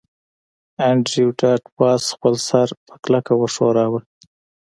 [0.89, 3.99] انډریو ډاټ باس خپل سر په کلکه وښوراوه